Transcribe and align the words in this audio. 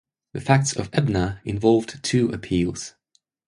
The 0.33 0.41
facts 0.41 0.75
of 0.75 0.89
Ebner 0.93 1.41
involved 1.45 2.01
two 2.01 2.29
appeals. 2.31 2.95